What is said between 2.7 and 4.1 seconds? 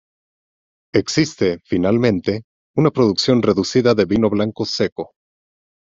una producción reducida de